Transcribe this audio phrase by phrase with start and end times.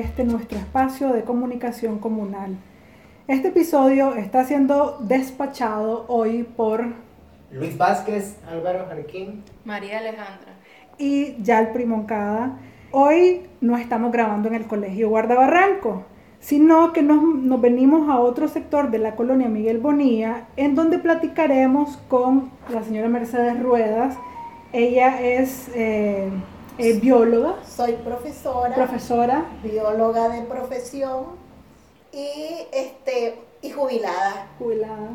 [0.00, 2.56] este nuestro espacio de comunicación comunal.
[3.28, 6.84] Este episodio está siendo despachado hoy por
[7.52, 10.54] Luis Vázquez, Álvaro Jarquín, María Alejandra
[10.96, 12.58] y Yalpri Moncada.
[12.92, 16.06] Hoy no estamos grabando en el Colegio Guardabarranco,
[16.40, 20.98] sino que nos, nos, venimos a otro sector de la colonia Miguel Bonilla, en donde
[20.98, 24.16] platicaremos con la señora Mercedes Ruedas.
[24.72, 26.30] Ella es eh,
[26.78, 27.56] eh, bióloga.
[27.64, 28.74] Soy profesora.
[28.74, 29.44] Profesora.
[29.62, 31.24] Bióloga de profesión
[32.12, 34.48] y, este, y jubilada.
[34.58, 35.10] Jubilada.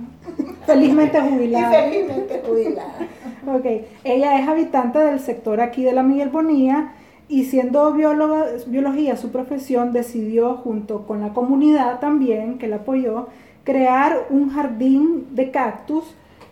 [0.66, 1.88] Felizmente jubilada.
[1.88, 3.08] y felizmente jubilada.
[3.48, 3.66] ok.
[4.04, 6.94] Ella es habitante del sector aquí de la Miguel Bonilla
[7.28, 13.28] y siendo bióloga, biología su profesión, decidió junto con la comunidad también, que la apoyó,
[13.64, 16.04] crear un jardín de cactus.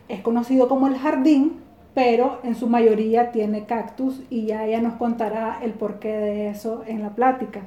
[0.09, 1.62] Es conocido como el jardín,
[1.93, 6.83] pero en su mayoría tiene cactus y ya ella nos contará el porqué de eso
[6.87, 7.61] en la plática.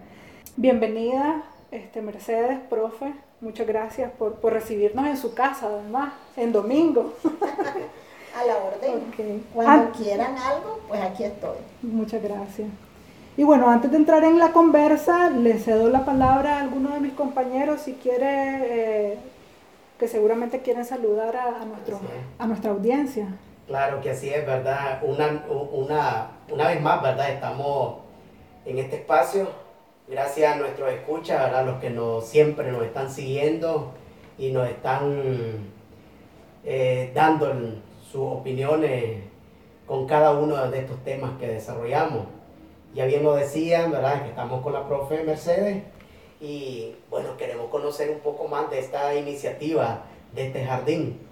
[0.57, 3.13] Bienvenida, este, Mercedes, profe.
[3.41, 7.13] Muchas gracias por, por recibirnos en su casa, además, en domingo.
[7.25, 9.09] A la orden.
[9.13, 9.43] Okay.
[9.55, 11.57] Cuando ah, quieran algo, pues aquí estoy.
[11.83, 12.69] Muchas gracias.
[13.37, 17.01] Y bueno, antes de entrar en la conversa, le cedo la palabra a alguno de
[17.01, 19.19] mis compañeros si quiere, eh,
[19.99, 21.99] que seguramente quieren saludar a, a, nuestro,
[22.39, 23.29] a nuestra audiencia.
[23.67, 25.01] Claro que así es, ¿verdad?
[25.03, 27.31] Una, una, una vez más, ¿verdad?
[27.31, 27.97] Estamos
[28.65, 29.49] en este espacio,
[30.07, 31.67] gracias a nuestros escuchas, ¿verdad?
[31.67, 33.93] Los que nos, siempre nos están siguiendo
[34.39, 35.73] y nos están
[36.65, 37.53] eh, dando
[38.09, 39.25] sus opiniones
[39.85, 42.27] con cada uno de estos temas que desarrollamos.
[42.95, 44.23] Ya bien lo decían, ¿verdad?
[44.23, 45.83] Que estamos con la profe Mercedes
[46.41, 51.26] y bueno, queremos conocer un poco más de esta iniciativa, de este jardín,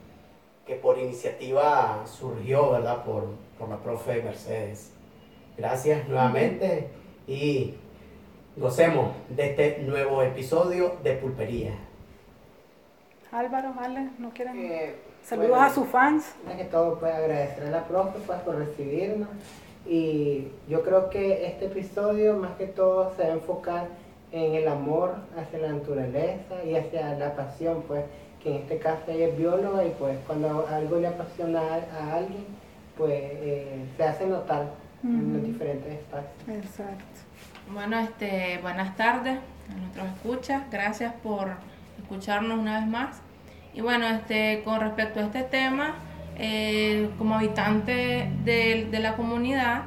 [0.67, 3.05] que por iniciativa surgió, ¿verdad?
[3.05, 3.27] Por,
[3.59, 4.93] por la profe Mercedes.
[5.57, 6.89] Gracias nuevamente
[7.27, 7.75] y
[8.57, 11.73] gocemos de este nuevo episodio de Pulpería.
[13.31, 14.59] Álvaro, Ale, ¿no quieren?
[14.59, 16.35] Eh, Saludos a sus fans.
[16.57, 19.29] Que todo, pues agradecer a la profe pues, por recibirnos
[19.87, 23.89] y yo creo que este episodio más que todo se va a enfocar
[24.35, 28.05] en el amor hacia la naturaleza y hacia la pasión, pues
[28.43, 32.45] que en este caso ella es bióloga y pues cuando algo le apasiona a, alguien,
[32.99, 34.67] pues eh, se hace notar
[35.05, 36.49] en los diferentes espacios.
[36.49, 37.05] Exacto.
[37.73, 39.39] Bueno, este, buenas tardes
[39.71, 41.53] a nuestros escuchas, gracias por
[42.03, 43.21] escucharnos una vez más.
[43.73, 45.95] Y bueno, este, con respecto a este tema,
[46.37, 49.83] eh, como habitante de, de, la comunidad,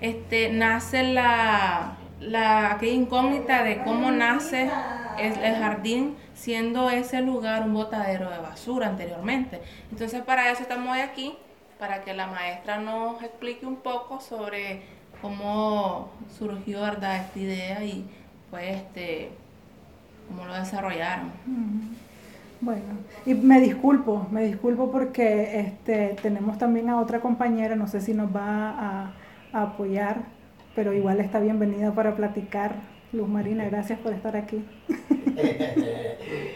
[0.00, 4.70] este, nace la, la, aquella incógnita de cómo nace
[5.18, 9.60] el, el, jardín siendo ese lugar un botadero de basura anteriormente.
[9.90, 11.36] Entonces para eso estamos hoy aquí,
[11.78, 14.82] para que la maestra nos explique un poco sobre
[15.20, 18.04] cómo surgió esta idea y
[18.50, 19.30] pues este,
[20.28, 21.30] cómo lo desarrollaron.
[22.60, 22.82] Bueno,
[23.24, 28.14] y me disculpo, me disculpo porque este, tenemos también a otra compañera, no sé si
[28.14, 29.12] nos va
[29.52, 30.22] a apoyar,
[30.78, 32.76] pero igual está bienvenida para platicar.
[33.10, 34.64] Luz Marina, gracias por estar aquí.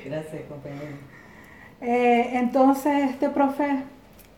[0.04, 0.94] gracias, compañero.
[1.80, 3.82] Eh, entonces, este profe,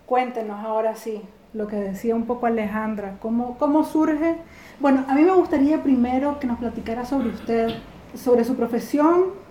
[0.07, 1.21] cuéntenos ahora sí,
[1.53, 4.37] lo que decía un poco Alejandra, ¿cómo, cómo surge?
[4.81, 7.69] Bueno, a mí me gustaría primero que nos platicara sobre usted,
[8.15, 9.45] sobre su profesión,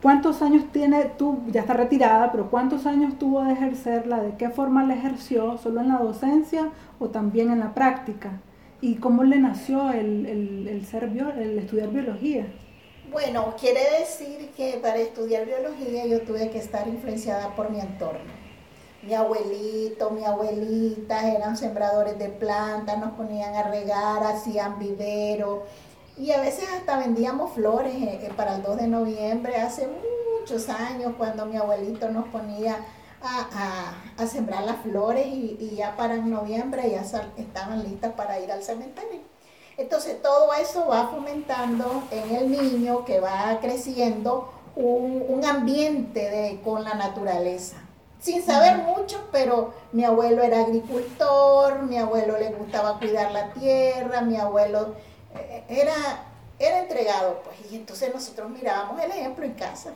[0.00, 4.22] ¿Cuántos años tiene tú, ya está retirada, pero cuántos años tuvo de ejercerla?
[4.22, 5.58] ¿De qué forma la ejerció?
[5.58, 8.30] ¿Solo en la docencia o también en la práctica?
[8.80, 12.46] ¿Y cómo le nació el, el, el ser el estudiar biología?
[13.10, 18.40] Bueno, quiere decir que para estudiar biología yo tuve que estar influenciada por mi entorno.
[19.02, 25.64] Mi abuelito, mi abuelita eran sembradores de plantas, nos ponían a regar, hacían vivero,
[26.20, 29.88] y a veces hasta vendíamos flores eh, eh, para el 2 de noviembre, hace
[30.38, 32.76] muchos años, cuando mi abuelito nos ponía
[33.22, 37.02] a, sembrar las flores y, ya para noviembre ya
[37.36, 39.20] estaban listas para ir al cementerio.
[39.76, 46.84] Entonces todo eso va fomentando en el niño que va creciendo un, ambiente de, con
[46.84, 47.76] la naturaleza.
[48.20, 54.20] Sin saber mucho, pero mi abuelo era agricultor, mi abuelo le gustaba cuidar la tierra,
[54.20, 54.94] mi abuelo
[55.34, 55.94] eh, era,
[56.58, 59.92] era entregado, pues, y entonces nosotros mirábamos el ejemplo en casa.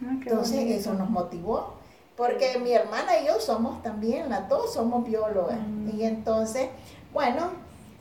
[0.00, 1.74] Ah, entonces eso nos motivó,
[2.16, 5.58] porque mi hermana y yo somos también, las dos somos biólogas,
[5.92, 6.68] y entonces,
[7.12, 7.50] bueno,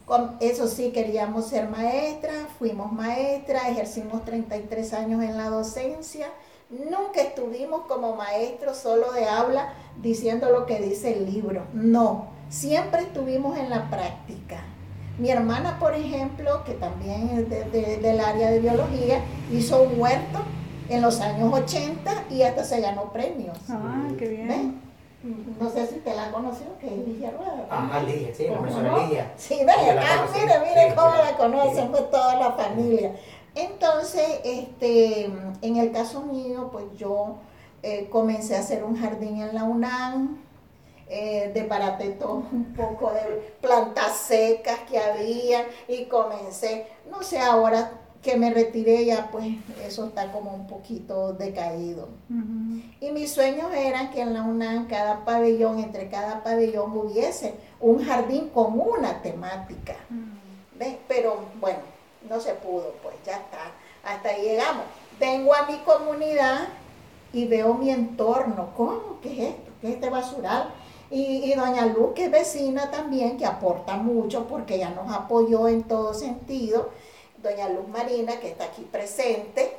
[0.06, 6.27] con eso sí queríamos ser maestras, fuimos maestras, ejercimos 33 años en la docencia,
[6.69, 13.01] nunca estuvimos como maestros solo de habla diciendo lo que dice el libro, no, siempre
[13.01, 14.63] estuvimos en la práctica.
[15.19, 19.21] Mi hermana, por ejemplo, que también es del área de biología,
[19.51, 20.39] hizo un huerto
[20.89, 23.57] en los años 80 y hasta se ganó premios.
[23.69, 24.81] Ah, qué bien.
[25.59, 27.65] No sé si te la conoció, que es Ligia Rueda.
[27.69, 29.31] Ajá, Ligia, sí, la profesora Ligia.
[29.38, 33.15] Sí, ve, ah, mire, mire cómo la conocen, pues toda la familia.
[33.56, 35.31] Entonces, este,
[35.62, 37.38] en el caso mío, pues yo
[37.83, 40.44] eh, comencé a hacer un jardín en la UNAM,
[41.07, 47.91] eh, desbaraté todo un poco de plantas secas que había y comencé, no sé, ahora
[48.24, 49.46] que me retiré ya pues
[49.86, 52.08] eso está como un poquito decaído.
[53.02, 58.04] Y mis sueños eran que en la UNAM cada pabellón, entre cada pabellón hubiese un
[58.04, 59.96] jardín con una temática.
[60.80, 60.96] ¿Ves?
[61.08, 61.80] Pero bueno,
[62.30, 63.72] no se pudo, pues ya está.
[64.04, 64.86] Hasta ahí llegamos.
[65.20, 66.70] Vengo a mi comunidad
[67.34, 68.70] y veo mi entorno.
[68.75, 69.20] ¿Cómo?
[69.22, 69.72] ¿Qué es esto?
[69.81, 70.70] ¿Qué es este basural?
[71.12, 75.68] Y, y, doña Luz, que es vecina también, que aporta mucho porque ella nos apoyó
[75.68, 76.90] en todo sentido.
[77.44, 79.78] Doña Luz Marina, que está aquí presente.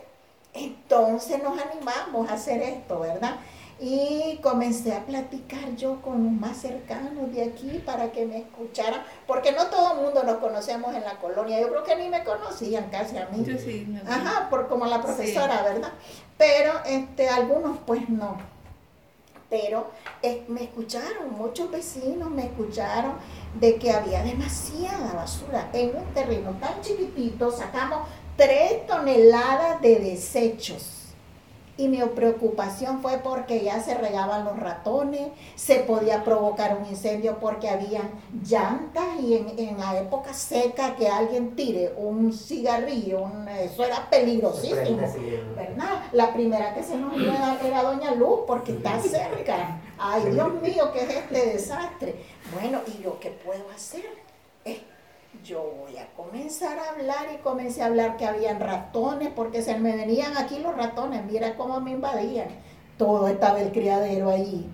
[0.52, 3.36] Entonces nos animamos a hacer esto, ¿verdad?
[3.80, 9.02] Y comencé a platicar yo con los más cercanos de aquí para que me escucharan,
[9.26, 11.60] porque no todo el mundo nos conocemos en la colonia.
[11.60, 13.42] Yo creo que ni me conocían casi a mí.
[13.44, 15.92] Yo sí, Ajá, por como la profesora, ¿verdad?
[16.38, 18.53] Pero este, algunos pues no.
[19.54, 19.86] Pero
[20.20, 23.12] eh, me escucharon, muchos vecinos me escucharon
[23.60, 27.52] de que había demasiada basura en un terreno tan chiquitito.
[27.52, 28.00] Sacamos
[28.36, 31.03] tres toneladas de desechos
[31.76, 37.38] y mi preocupación fue porque ya se regaban los ratones, se podía provocar un incendio
[37.40, 38.02] porque había
[38.46, 43.26] llantas y en, la época seca que alguien tire un cigarrillo,
[43.60, 44.98] eso era peligrosísimo,
[45.56, 46.04] ¿verdad?
[46.12, 49.80] La primera que se nos iba a dar era Doña Luz porque está cerca.
[49.98, 52.14] Ay, Dios mío, ¿qué es este desastre?
[52.52, 54.23] Bueno, ¿y yo qué puedo hacer?
[55.44, 59.78] Yo voy a comenzar a hablar y comencé a hablar que habían ratones, porque se
[59.78, 62.48] me venían aquí los ratones, mira cómo me invadían.
[62.96, 64.66] Todo estaba el criadero allí.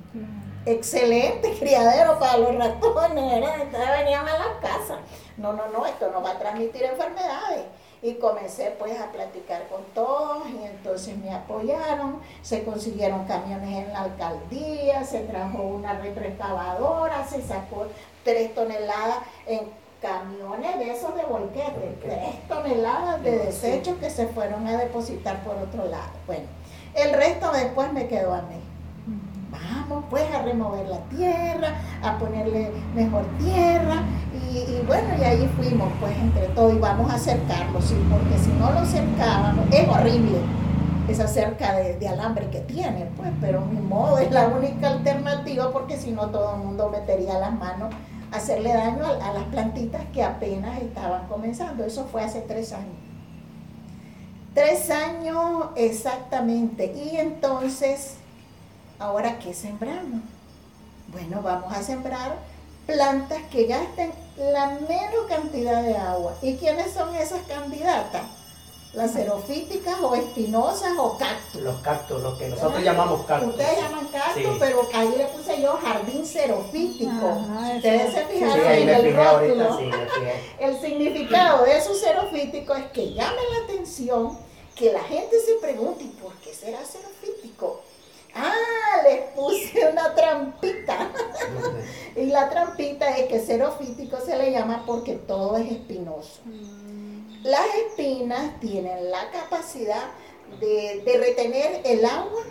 [0.65, 3.63] Excelente criadero para los ratones, ¿verdad?
[3.63, 4.99] Entonces venían a la casa.
[5.37, 7.65] No, no, no, esto no va a transmitir enfermedades.
[8.03, 13.93] Y comencé pues a platicar con todos y entonces me apoyaron, se consiguieron camiones en
[13.93, 17.89] la alcaldía, se trajo una retroexcavadora, se sacó
[18.25, 19.69] tres toneladas en
[20.01, 25.57] camiones de esos de volquete, tres toneladas de desechos que se fueron a depositar por
[25.57, 26.11] otro lado.
[26.27, 26.45] Bueno,
[26.95, 28.61] el resto después me quedó a mí.
[29.51, 34.03] Vamos pues a remover la tierra, a ponerle mejor tierra
[34.51, 38.51] y, bueno, y ahí fuimos pues entre todos y vamos a acercarlo, sí, porque si
[38.53, 40.39] no lo cercábamos, es horrible
[41.09, 45.73] esa cerca de, de, alambre que tiene, pues, pero mi modo es la única alternativa
[45.73, 47.93] porque si no todo el mundo metería las manos
[48.33, 51.85] hacerle daño a, las plantitas que apenas estaban comenzando.
[51.85, 52.95] Eso fue hace tres años.
[54.55, 56.93] Tres años exactamente.
[56.95, 58.15] Y entonces,
[58.99, 60.23] ¿ahora qué sembramos?
[61.09, 62.37] Bueno, vamos a sembrar
[62.87, 66.35] plantas que gasten la menos cantidad de agua.
[66.43, 68.23] ¿Y quiénes son esas candidatas?
[68.93, 71.63] Las xerofíticas o espinosas o cactus.
[71.63, 73.51] Los cactus, lo que nosotros llamamos cactus.
[73.51, 77.47] Ustedes llaman cactus, pero ahí le puse yo jardín xerofítico.
[77.77, 79.79] Ustedes se fijaron en el rótulo.
[80.59, 84.37] el significado de esos xerofíticos es que llame la atención,
[84.75, 87.83] que la gente se pregunte, ¿y por qué será xerofítico?
[88.35, 91.11] Ah, les puse una trampita.
[92.17, 96.41] y la trampita es que xerofítico se le llama porque todo es espinoso.
[97.41, 97.47] Mm.
[97.47, 100.05] Las espinas tienen la capacidad
[100.61, 102.43] de, retener el agua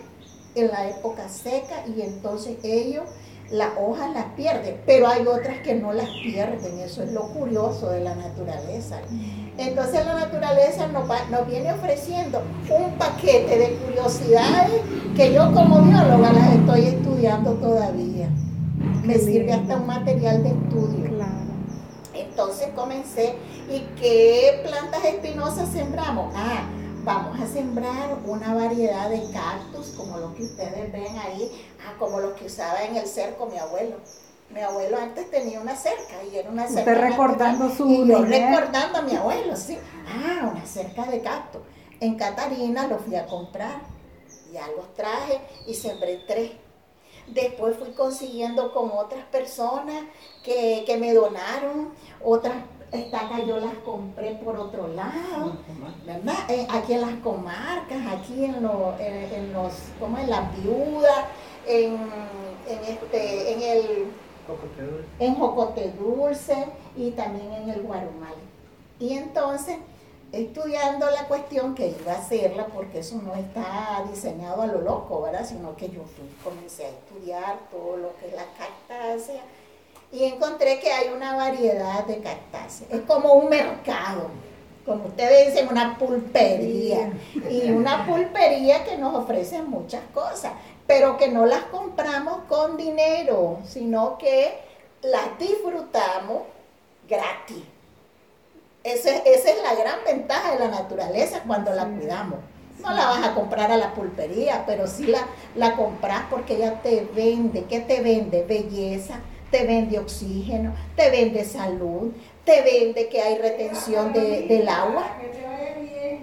[0.54, 3.04] en la época seca y entonces ellos
[3.50, 7.90] las hojas las pierden, pero hay otras que no las pierden, eso es lo curioso
[7.90, 9.00] de la naturaleza.
[9.58, 14.80] Entonces la naturaleza nos, nos viene ofreciendo un paquete de curiosidades
[15.16, 18.28] que yo como bióloga las estoy estudiando todavía.
[19.04, 21.10] Me sirve hasta un material de estudio.
[22.14, 23.34] Entonces comencé,
[23.70, 26.34] ¿y qué plantas espinosas sembramos?
[26.36, 26.64] Ah,
[27.04, 32.20] vamos a sembrar una variedad de cactus, como los que ustedes ven ahí, ah, como
[32.20, 33.96] los que usaba en el cerco mi abuelo.
[34.50, 36.90] Mi abuelo antes tenía una cerca y era una cerca.
[36.90, 39.78] Usted recordando su Y yo recordando a mi abuelo, sí.
[40.08, 41.62] Ah, una cerca de cactus.
[42.00, 43.80] En Catarina lo fui a comprar.
[44.52, 46.50] Ya los traje y sembré tres
[47.34, 50.02] Después fui consiguiendo con otras personas
[50.42, 51.90] que, me donaron,
[52.24, 52.56] otras
[52.92, 55.56] estacas yo las compré por otro lado,
[56.04, 56.34] ¿verdad?
[56.48, 61.28] Eh, aquí en las comarcas, aquí en, en, los, como en la viuda,
[61.66, 61.98] en,
[62.66, 64.06] este, en el,
[64.46, 65.08] Jocote Dulce.
[65.18, 66.66] en Jocote Dulce
[66.96, 68.34] y también en el Guarumal.
[68.98, 69.76] Y entonces,
[70.32, 75.22] estudiando la cuestión que iba a hacerla, porque eso no está diseñado a lo loco,
[75.22, 75.46] ¿verdad?
[75.46, 79.42] Sino que yo fui, comencé a estudiar todo lo que es la cactácea
[80.12, 82.90] y encontré que hay una variedad de cactáceas.
[82.90, 84.28] Es como un mercado,
[84.84, 87.12] como ustedes dicen, una pulpería.
[87.48, 90.52] Y una pulpería que nos ofrece muchas cosas,
[90.86, 94.58] pero que no las compramos con dinero, sino que
[95.02, 96.42] las disfrutamos
[97.08, 97.62] gratis.
[98.82, 102.38] Esa, es- esa es la gran ventaja de la naturaleza cuando la cuidamos.
[102.80, 106.80] No la vas a comprar a la pulpería, pero sí la, la compras porque ella
[106.82, 107.64] te vende.
[107.64, 108.42] ¿Qué te vende?
[108.42, 112.12] Belleza, te vende oxígeno, te vende salud,
[112.44, 115.04] te vende que hay retención de- del agua.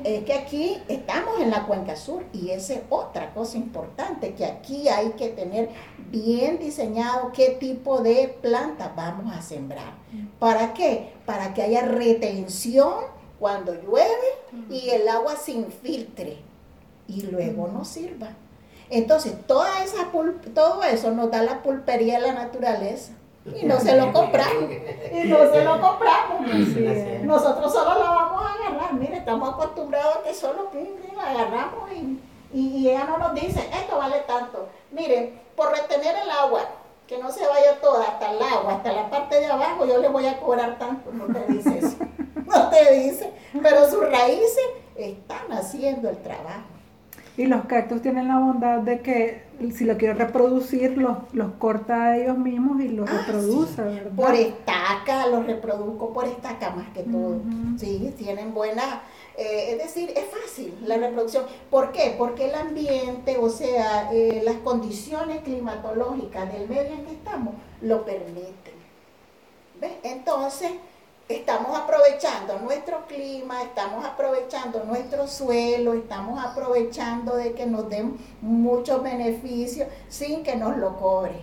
[0.04, 4.46] Es que aquí estamos en la cuenca sur y esa es otra cosa importante, que
[4.46, 5.70] aquí hay que tener
[6.10, 9.94] bien diseñado qué tipo de plantas vamos a sembrar.
[10.40, 11.14] ¿Para qué?
[11.26, 12.94] Para que haya retención
[13.40, 14.08] cuando llueve
[14.70, 16.38] y el agua se infiltre
[17.08, 18.30] y luego nos sirva.
[18.90, 20.08] Entonces, toda esa
[20.54, 23.12] todo eso nos da la pulpería de la naturaleza
[23.46, 24.70] y no se lo compramos.
[25.12, 26.48] Y no se lo compramos.
[27.24, 28.94] Nosotros solo la vamos a agarrar.
[28.94, 30.70] Mire, estamos acostumbrados a que solo
[31.16, 32.20] la agarramos y,
[32.54, 34.68] y- y ella no nos dice, esto vale tanto.
[34.92, 36.62] Miren, por retener el agua,
[37.08, 40.08] que no se vaya toda hasta el agua, hasta la parte de abajo, yo le
[40.10, 41.12] voy a cobrar tanto.
[41.12, 41.98] No te dice eso.
[42.48, 43.30] No te dice.
[43.62, 44.64] Pero sus raíces
[44.96, 46.64] están haciendo el trabajo.
[47.38, 52.06] Y los cactus tienen la bondad de que si lo quiere reproducir, los, los corta
[52.06, 54.12] a ellos mismos y los Ah, reproduce, ¿verdad?
[54.16, 57.40] Por estaca, los reproduzco por estaca más que todo.
[57.78, 59.04] Sí, tienen buena,
[59.38, 61.46] eh, es decir, es fácil la reproducción.
[61.70, 62.16] ¿Por qué?
[62.18, 68.04] Porque el ambiente, o sea, eh, las condiciones climatológicas del medio en que estamos lo
[68.04, 68.74] permiten.
[69.80, 69.92] ¿Ves?
[70.02, 70.72] Entonces,
[71.30, 79.04] estamos aprovechando nuestro clima, estamos aprovechando nuestro suelo, estamos aprovechando de que nos den muchos
[79.04, 81.40] beneficios sin que nos lo cobre.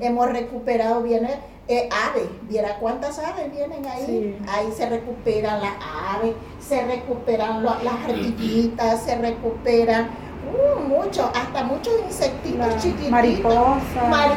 [0.00, 1.28] Hemos recuperado bien
[1.68, 4.04] eh, aves, viera cuántas aves vienen ahí.
[4.06, 4.36] Sí.
[4.48, 5.74] Ahí se recuperan las
[6.16, 6.34] aves,
[6.66, 10.08] se recuperan lo- las ardillitas, se recuperan
[10.52, 13.10] uh, mucho, hasta muchos insectitos La chiquititos.
[13.10, 14.04] mariposa.
[14.08, 14.32] Mari-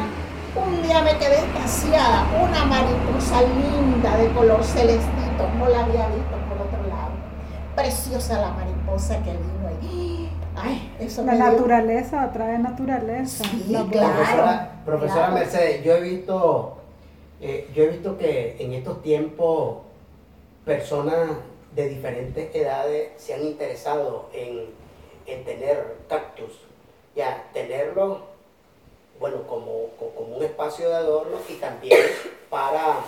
[0.56, 6.36] un día me quedé extasiada, una mariposa linda de color celestito, no la había visto
[6.48, 7.10] por otro lado.
[7.74, 10.30] Preciosa la mariposa que vino ahí.
[10.56, 13.44] Ay, eso La me dio- naturaleza atrae naturaleza.
[13.44, 14.12] Sí, La claro.
[14.14, 15.34] Profesora, profesora claro.
[15.34, 16.78] Mercedes, yo he visto,
[17.40, 19.78] eh, yo he visto que en estos tiempos
[20.64, 21.30] personas
[21.74, 24.60] de diferentes edades se han interesado en,
[25.26, 26.52] en tener cactus,
[27.14, 28.18] ya tenerlos,
[29.20, 31.98] bueno, como, co- como un espacio de adorno y también
[32.50, 32.98] para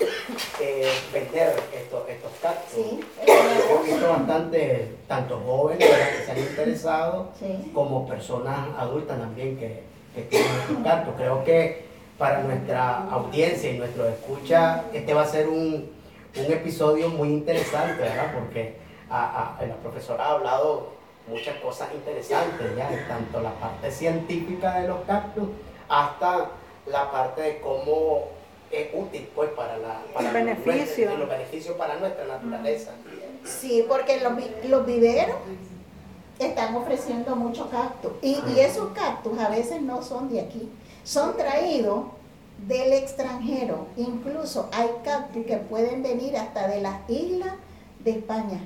[0.61, 2.75] eh, vender estos, estos cactus.
[2.75, 6.09] Sí, Yo he visto bastante, tanto jóvenes ¿verdad?
[6.19, 7.71] que se han interesado sí.
[7.75, 9.83] como personas adultas también que,
[10.15, 11.15] que tienen estos cactus.
[11.17, 11.85] Creo que
[12.19, 15.91] para nuestra audiencia y nuestros escucha, este va a ser un,
[16.37, 18.33] un episodio muy interesante, ¿verdad?
[18.35, 18.75] Porque
[19.09, 20.89] a- a- la profesora ha hablado
[21.29, 22.89] muchas cosas interesantes, ¿ya?
[23.07, 25.49] Tanto la parte científica de los cactus
[25.89, 26.47] hasta
[26.87, 28.25] la parte de cómo
[28.71, 30.01] es útil, pues, para la...
[30.15, 30.75] Para beneficio.
[31.07, 32.91] nuestra- los beneficios para nuestra naturaleza.
[33.45, 34.33] Sí, porque los,
[34.69, 35.37] los viveros
[36.39, 38.13] están ofreciendo muchos cactus.
[38.23, 40.69] Y, y esos cactus a veces no son de aquí,
[41.05, 42.05] son traídos
[42.67, 43.87] del extranjero.
[43.97, 47.55] Incluso hay cactus que pueden venir hasta de las islas
[48.01, 48.61] de España.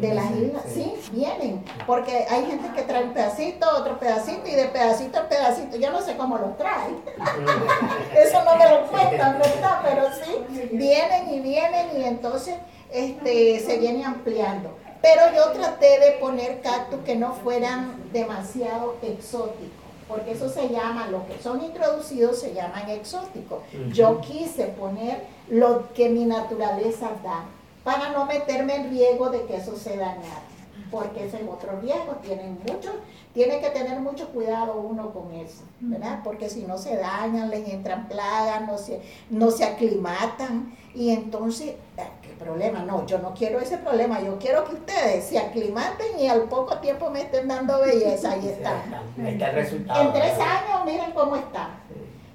[0.00, 1.64] De las islas, sí, vienen.
[1.86, 5.76] Porque hay gente que trae un pedacito, otro pedacito, y de pedacito en pedacito.
[5.76, 7.00] Yo no sé cómo los traen.
[8.16, 9.80] Eso no me lo cuentan, ¿verdad?
[9.84, 12.56] Pero sí, vienen y vienen y entonces
[12.92, 14.76] este, se viene ampliando.
[15.02, 21.08] Pero yo traté de poner cactus que no fueran demasiado exóticos, porque eso se llama,
[21.08, 23.64] los que son introducidos se llaman exóticos.
[23.92, 27.46] Yo quise poner lo que mi naturaleza da,
[27.84, 30.42] para no meterme en riesgo de que eso se dañara,
[30.90, 32.92] porque ese es otro riesgo, tienen mucho,
[33.34, 36.20] tiene que tener mucho cuidado uno con eso, ¿verdad?
[36.22, 41.74] Porque si no se dañan, les entran plagas, no se, no se aclimatan, y entonces,
[41.98, 42.80] ah, ¿qué problema?
[42.80, 46.78] No, yo no quiero ese problema, yo quiero que ustedes se aclimaten y al poco
[46.78, 48.82] tiempo me estén dando belleza, ahí está.
[49.18, 50.02] Ahí está el resultado.
[50.02, 51.70] En tres años, miren cómo está.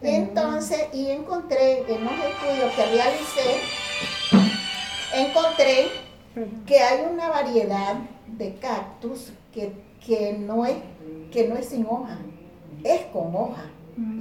[0.01, 3.59] Entonces, y encontré en los estudios que realicé,
[5.17, 5.87] encontré
[6.65, 7.95] que hay una variedad
[8.27, 9.73] de cactus que,
[10.05, 10.75] que no es,
[11.31, 12.17] que no es sin hoja,
[12.83, 13.63] es con hoja.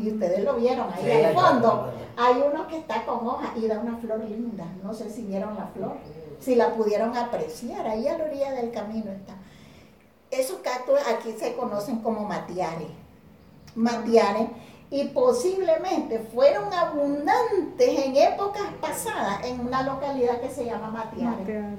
[0.03, 1.93] Y ustedes lo vieron ahí Sí, al fondo.
[2.17, 4.65] Hay uno que está con hojas y da una flor linda.
[4.83, 5.99] No sé si vieron la flor,
[6.41, 7.87] si la pudieron apreciar.
[7.87, 9.35] Ahí a la orilla del camino está.
[10.31, 12.89] Esos cactus aquí se conocen como matiares.
[13.75, 14.49] Matiares.
[14.91, 21.39] Y posiblemente fueron abundantes en épocas pasadas en una localidad que se llama Matiares.
[21.41, 21.79] Mateares.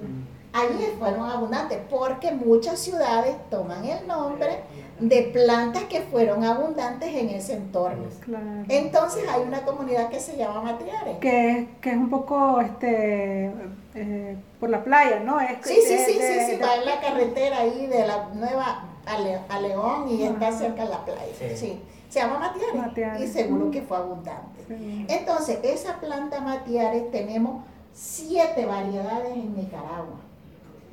[0.54, 4.62] Allí fueron abundantes porque muchas ciudades toman el nombre
[5.00, 8.06] de plantas que fueron abundantes en ese entorno.
[8.22, 8.46] Claro.
[8.68, 11.18] Entonces hay una comunidad que se llama Matiares.
[11.20, 13.52] que, es- que es un poco este
[13.94, 15.40] eh, por la playa, ¿no?
[15.40, 18.08] Es, Sí, sí, de- sí, de- sí, sí, de- va en la carretera ahí de
[18.08, 21.22] la nueva a, Le- a León y está cerca de la playa.
[21.38, 21.56] Sí.
[21.56, 21.82] Sí.
[22.10, 23.22] Se llama Matiares, Matiares.
[23.22, 24.64] y seguro que fue abundante.
[24.68, 25.06] Sí.
[25.10, 30.20] Entonces, esa planta Matiares tenemos siete variedades en Nicaragua.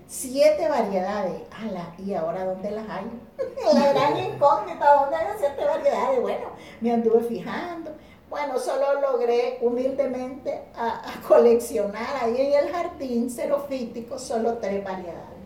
[0.06, 1.42] Siete variedades.
[1.60, 3.04] Ala, ¿y ahora dónde las hay?
[3.74, 6.20] La gran incógnita, ¿dónde hay siete variedades?
[6.20, 6.46] Bueno,
[6.80, 7.90] me anduve fijando.
[8.28, 15.38] Bueno, solo logré humildemente a, a coleccionar ahí en el jardín xerofítico solo tres variedades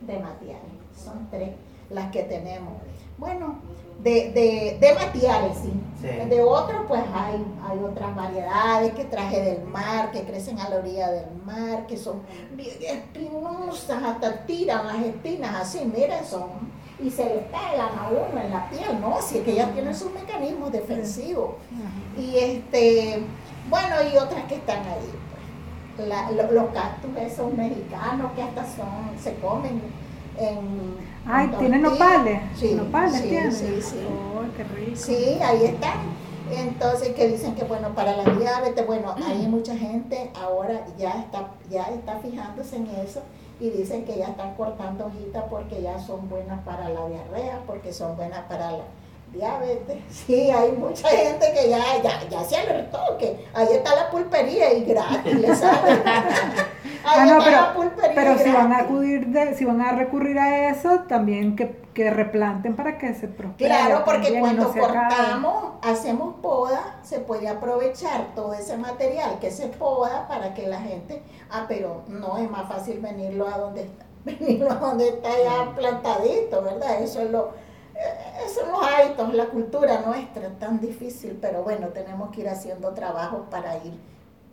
[0.00, 0.60] de Matiares.
[0.96, 1.50] Son tres
[1.90, 2.74] las que tenemos.
[3.18, 3.56] Bueno,
[4.02, 5.72] de, de, de Matiares, sí.
[6.00, 6.08] Sí.
[6.28, 10.76] De otros, pues hay, hay otras variedades que traje del mar, que crecen a la
[10.78, 12.22] orilla del mar, que son
[12.54, 16.48] bien espinosas, hasta tiran las espinas así, miren, son,
[16.98, 19.16] y se les pegan a uno en la piel, ¿no?
[19.16, 21.50] Así que ellas tienen sus mecanismos defensivos.
[22.18, 23.22] Y este,
[23.70, 25.10] bueno, y otras que están ahí,
[25.96, 26.08] pues.
[26.08, 29.80] La- lo- los cactus esos mexicanos que hasta son, se comen
[30.38, 31.11] en.
[31.26, 32.40] Ay, en ¿tiene nopales?
[32.56, 33.52] Sí, ¿Nopales sí, tiene?
[33.52, 33.96] sí, sí.
[34.08, 34.96] Oh, qué rico.
[34.96, 35.98] Sí, ahí están.
[36.50, 41.50] Entonces, que dicen que bueno, para la diabetes, bueno, hay mucha gente ahora ya está,
[41.70, 43.22] ya está fijándose en eso
[43.60, 47.92] y dicen que ya están cortando hojitas porque ya son buenas para la diarrea, porque
[47.92, 48.84] son buenas para la
[49.32, 49.98] diabetes.
[50.10, 54.72] Sí, hay mucha gente que ya, ya, ya se alertó, que ahí está la pulpería
[54.74, 56.02] y gratis, le sale.
[57.04, 59.80] Ahí Ah, no, está la pulpería pero y si van a acudir de, si van
[59.80, 63.70] a recurrir a eso, también que, que replanten para que se prospere.
[63.70, 69.66] Claro, porque cuando no cortamos, hacemos poda, se puede aprovechar todo ese material que se
[69.66, 74.04] poda para que la gente, ah, pero no es más fácil venirlo a donde está,
[74.24, 77.02] venirlo a donde está ya plantadito, ¿verdad?
[77.02, 77.50] Eso es lo,
[78.54, 83.46] son los hábitos, la cultura nuestra, tan difícil, pero bueno, tenemos que ir haciendo trabajo
[83.50, 83.94] para ir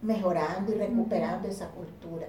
[0.02, 2.28] mejorando y recuperando esa cultura.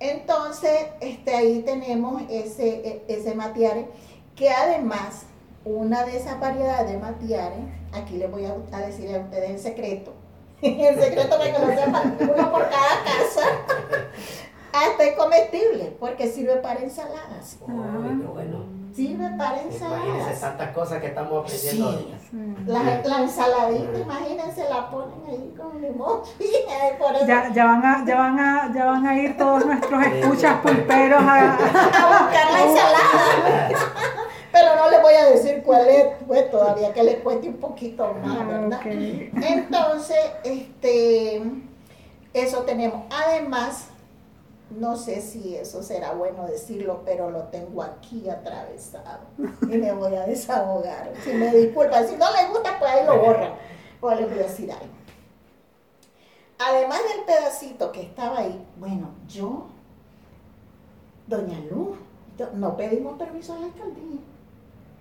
[0.00, 3.88] Entonces, este, ahí tenemos ese, e- ese matiare,
[4.36, 5.24] que además,
[5.64, 7.56] una de esas variedades de matiare,
[7.92, 10.12] aquí les voy a, a decir a ustedes el secreto,
[10.62, 13.48] el secreto para que lo sepan, uno por cada casa,
[14.72, 17.56] hasta es comestible, porque sirve para ensaladas.
[17.66, 17.72] Qué
[18.28, 18.77] bueno.
[18.98, 20.40] Sirve para Imagínense ensaladas.
[20.40, 21.92] tantas cosas que estamos aprendiendo
[22.30, 22.54] Sí.
[22.66, 26.20] La, la ensaladita, imagínense, la ponen ahí con limón.
[26.98, 30.04] Por eso, Ya, ya, van a, ya, van a, ya van a ir todos nuestros
[30.04, 33.68] escuchas pulperos a, a buscar la ensalada.
[34.52, 38.12] Pero no les voy a decir cuál es, pues todavía que les cueste un poquito
[38.24, 38.80] más, Ah, ¿verdad?
[38.84, 41.42] Entonces, este,
[42.32, 43.04] eso tenemos.
[43.10, 43.87] Además,
[44.70, 49.20] no sé si eso será bueno decirlo, pero lo tengo aquí atravesado
[49.62, 51.12] y me voy a desahogar.
[51.24, 53.52] Si me disculpan, si no les gusta, pues ahí lo borran.
[54.00, 54.84] O les voy a decir algo.
[56.58, 59.66] Además del pedacito que estaba ahí, bueno, yo,
[61.26, 61.96] Doña Luz,
[62.36, 64.20] yo- no pedimos permiso a la alcaldía.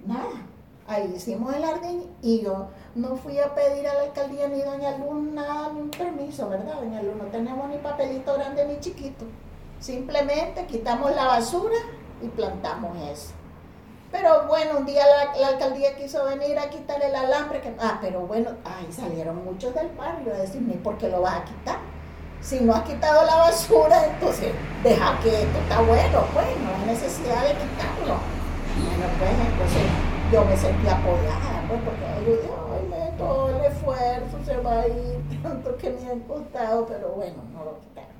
[0.05, 0.45] Nada.
[0.89, 4.97] Ahí hicimos el jardín y yo no fui a pedir a la alcaldía ni Doña
[4.97, 7.15] Luz nada, ni un permiso, ¿verdad, Doña Luz?
[7.17, 9.25] No tenemos ni papelito grande ni chiquito.
[9.79, 11.77] Simplemente quitamos la basura
[12.21, 13.33] y plantamos eso.
[14.11, 17.61] Pero bueno, un día la, alcaldía quiso venir a quitar el alambre.
[17.61, 21.41] Que, ah, pero bueno, ahí salieron muchos del barrio a decirme, ¿por qué lo vas
[21.41, 21.77] a quitar?
[22.41, 26.85] Si no has quitado la basura, entonces deja que esto está bueno, pues no hay
[26.87, 28.15] necesidad de quitarlo.
[28.77, 29.83] Bueno, pues entonces
[30.31, 32.49] yo me sentí apoyada, pues porque yo dije,
[32.93, 37.37] ay, todo el esfuerzo se va a ir, tanto que me han costado, pero bueno,
[37.51, 38.16] no lo quitaron.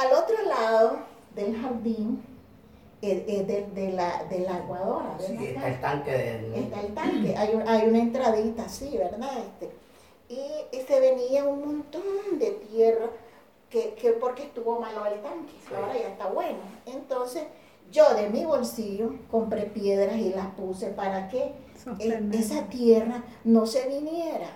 [0.00, 0.98] Al otro lado
[1.34, 2.22] del jardín,
[3.02, 6.54] es, es de, de la, de la aguadora, Sí, está el tanque del...
[6.54, 9.30] está el tanque, hay, un- hay una entradita así, ¿verdad?
[9.38, 9.70] Este,
[10.28, 12.02] y, y se venía un montón
[12.38, 13.06] de tierra
[13.70, 16.58] que, que porque estuvo malo el tanque, ahora ya está bueno.
[16.86, 17.44] Entonces,
[17.90, 21.52] yo de mi bolsillo compré piedras y las puse para que
[21.98, 24.48] eh, esa tierra no se viniera.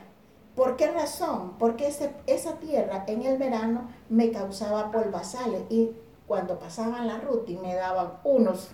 [0.54, 1.54] ¿Por qué razón?
[1.58, 1.88] Porque
[2.26, 5.90] esa tierra en el verano me causaba polvazales y
[6.26, 8.70] cuando pasaban la ruta y me daban unos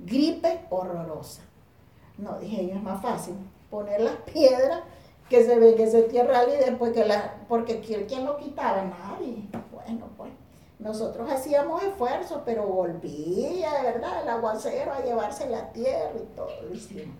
[0.00, 1.44] gripes horrorosas.
[2.18, 3.34] No, dije yo, es más fácil
[3.70, 4.80] poner las piedras
[5.28, 8.82] que se ve que ese tierral y después que la, porque ¿quién lo quitaba?
[8.84, 9.48] Nadie.
[9.72, 10.30] Bueno, pues
[10.78, 16.74] nosotros hacíamos esfuerzos, pero volvía verdad el aguacero a llevarse la tierra y todo lo
[16.74, 17.16] hicimos.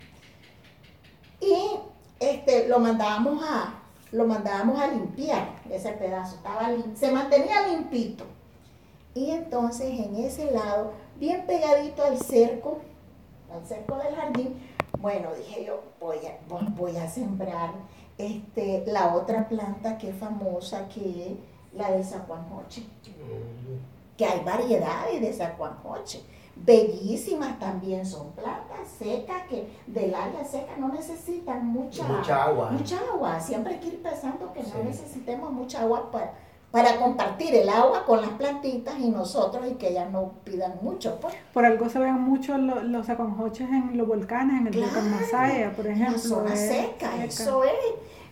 [1.39, 1.79] Y
[2.19, 3.82] este, lo mandábamos a,
[4.13, 8.23] lo mandábamos a limpiar ese pedazo, estaba se mantenía limpito.
[9.15, 12.79] Y entonces en ese lado, bien pegadito al cerco,
[13.51, 14.55] al cerco del jardín,
[14.99, 17.71] bueno, dije yo, voy a, voy a sembrar
[18.17, 22.83] este, la otra planta que es famosa, que es la de Zacuanjoche.
[24.15, 26.21] Que hay variedades de Zacuanjoche.
[26.55, 32.05] Bellísimas también, son plantas secas que del área seca no necesitan mucha,
[32.43, 32.71] agua.
[32.71, 33.39] Mucha agua.
[33.39, 36.33] Siempre hay que ir pensando que no necesitemos mucha agua para
[36.73, 41.19] para compartir el agua con las plantitas y nosotros y que ellas no pidan mucho.
[41.21, 41.35] Pues.
[41.53, 45.71] Por algo se ven mucho los, los aconjoches en los volcanes, en el volcán Masaya,
[45.75, 46.17] por ejemplo.
[46.17, 47.71] zona seca, eso es.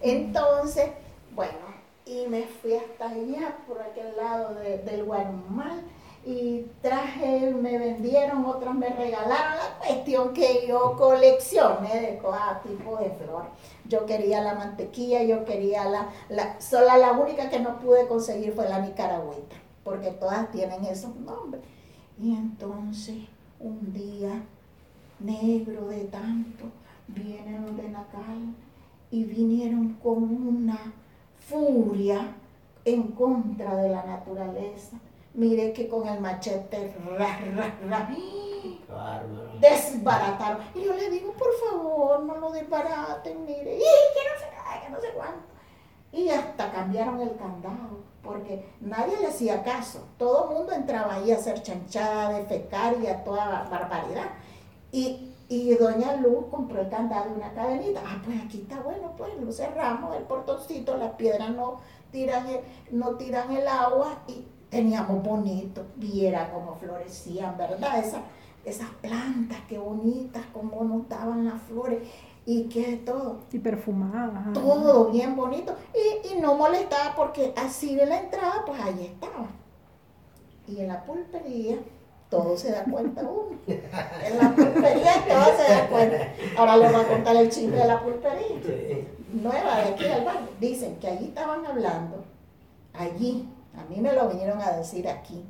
[0.02, 0.90] Entonces,
[1.36, 1.54] bueno,
[2.04, 5.84] y me fui hasta allá, por aquel lado del Guarumal
[6.24, 12.98] y traje, me vendieron, otros me regalaron, la cuestión que yo coleccioné de cada tipo
[12.98, 13.46] de flor.
[13.86, 18.54] Yo quería la mantequilla, yo quería la, la, sola la única que no pude conseguir
[18.54, 21.64] fue la nicaragüita, porque todas tienen esos nombres.
[22.22, 23.16] Y entonces,
[23.60, 24.44] un día,
[25.20, 26.66] negro de tanto,
[27.08, 28.56] vienen los de Nacal
[29.10, 30.94] y vinieron con una
[31.40, 32.36] furia
[32.86, 34.98] en contra de la naturaleza
[35.34, 37.40] Mire que con el machete ra,
[39.60, 40.62] desbarataron.
[40.76, 43.86] Y yo le digo, por favor, no lo desbaraten, mire, y que
[44.30, 45.52] no se caiga, no sé cuánto.
[46.12, 50.06] Y hasta cambiaron el candado, porque nadie le hacía caso.
[50.18, 54.32] Todo el mundo entraba ahí a hacer chanchada, defecar y a toda barbaridad.
[54.92, 58.02] Y, y doña Luz compró el candado y una cadenita.
[58.06, 61.80] Ah, pues aquí está bueno, pues lo cerramos, el portoncito, las piedras no
[62.12, 62.46] tiran
[62.92, 68.00] no tiran el agua y teníamos bonito, viera cómo florecían, ¿verdad?
[68.00, 68.22] Esa,
[68.66, 72.00] esas plantas, qué bonitas, cómo notaban las flores
[72.46, 73.42] y qué todo.
[73.52, 74.54] Y perfumadas.
[74.54, 75.76] Todo bien bonito.
[75.94, 79.48] Y, no molestaba porque así de la entrada, pues ahí estaba.
[80.68, 81.78] Y en la pulpería,
[82.30, 83.58] todo se da cuenta uno.
[83.68, 86.18] En la pulpería todo se da cuenta.
[86.58, 89.06] Ahora les voy a contar el chisme de la pulpería.
[89.34, 90.50] Nueva de aquí al barrio.
[90.62, 92.24] Dicen que allí estaban hablando,
[92.94, 95.44] allí, a mí me lo vinieron a decir aquí.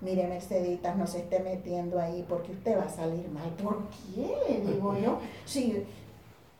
[0.00, 3.48] Mire, Merceditas, no se esté metiendo ahí porque usted va a salir mal.
[3.50, 4.60] ¿Por qué?
[4.66, 5.18] Digo yo.
[5.44, 5.86] Si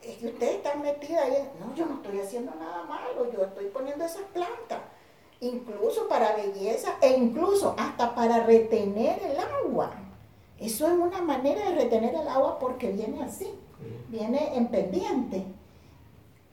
[0.01, 1.51] es que usted está metida ahí.
[1.59, 3.31] No, yo no estoy haciendo nada malo.
[3.33, 4.81] Yo estoy poniendo esas plantas.
[5.41, 9.91] Incluso para belleza e incluso hasta para retener el agua.
[10.61, 13.53] Eso es una manera de retener el agua porque viene así.
[14.09, 15.45] Viene en pendiente.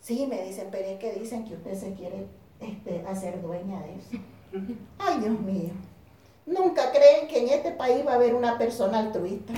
[0.02, 2.26] Sí, me dicen, pero es que dicen que usted se quiere
[2.60, 4.17] este, hacer dueña de eso.
[4.98, 5.72] Ay, Dios mío.
[6.46, 9.54] Nunca creen que en este país va a haber una persona altruista.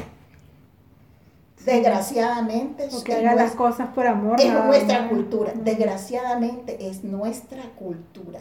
[1.63, 2.89] Desgraciadamente.
[3.15, 4.39] haga las cosas por amor.
[4.41, 5.53] Es nuestra cultura.
[5.55, 8.39] Desgraciadamente es nuestra cultura.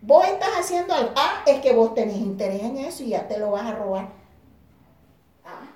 [0.00, 1.12] Vos estás haciendo algo.
[1.14, 4.08] Ah, es que vos tenés interés en eso y ya te lo vas a robar.
[5.44, 5.68] Ah,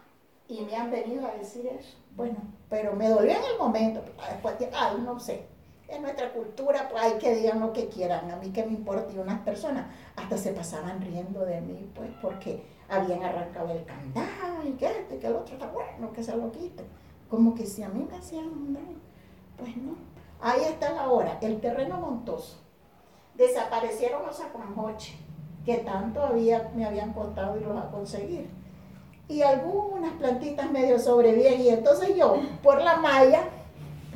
[0.48, 1.96] y me han venido a decir eso.
[2.16, 4.02] Bueno, pero me dolió en el momento.
[4.30, 5.55] Después, ay, no sé
[5.88, 9.12] en nuestra cultura, pues hay que digan lo que quieran, a mí que me importa,
[9.12, 14.64] y unas personas hasta se pasaban riendo de mí, pues porque habían arrancado el candado
[14.64, 16.84] y que este, que el otro está bueno, que se lo quite.
[17.28, 18.98] Como que si a mí me hacían daño,
[19.56, 19.96] pues no.
[20.40, 22.58] Ahí está la hora, el terreno montoso.
[23.34, 25.16] Desaparecieron los acuanjoches,
[25.64, 28.48] que tanto había, me habían costado irlos a conseguir.
[29.28, 33.48] Y algunas plantitas medio sobreviven, y entonces yo, por la malla,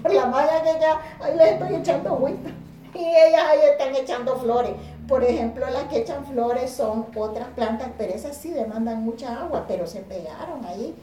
[0.04, 2.50] la malla que ya ahí le estoy echando agüita.
[2.94, 4.72] Y ellas ahí están echando flores.
[5.06, 9.64] Por ejemplo, las que echan flores son otras plantas, pero esas sí demandan mucha agua,
[9.66, 10.94] pero se pegaron ahí.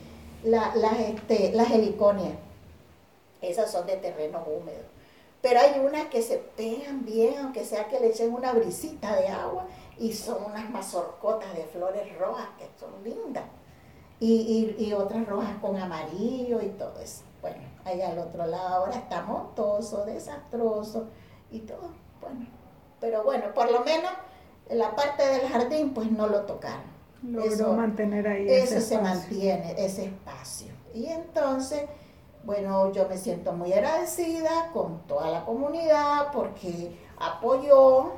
[0.43, 2.34] las, este, las heliconias,
[3.41, 4.84] esas son de terreno húmedo.
[5.41, 9.28] Pero hay unas que se pegan bien, aunque sea que le echen una brisita de
[9.28, 9.65] agua,
[10.00, 13.43] y son unas mazorcotas de flores rojas que son lindas.
[14.19, 17.21] Y, y otras rojas con amarillo y todo eso.
[17.41, 21.08] Bueno, allá al otro lado ahora está montoso, desastroso
[21.52, 21.91] y todo.
[22.21, 22.45] Bueno,
[23.00, 24.12] pero bueno, por lo menos
[24.69, 26.97] en la parte del jardín pues no lo tocaron.
[27.23, 28.47] Logró mantener ahí.
[28.47, 30.71] Eso se mantiene, ese espacio.
[30.93, 31.84] Y entonces,
[32.43, 38.12] bueno, yo me siento muy agradecida con toda la comunidad porque apoyó,